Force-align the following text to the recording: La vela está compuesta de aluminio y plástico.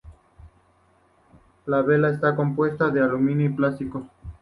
La 1.67 1.83
vela 1.83 2.09
está 2.09 2.35
compuesta 2.35 2.89
de 2.89 3.01
aluminio 3.03 3.45
y 3.45 3.53
plástico. 3.53 4.07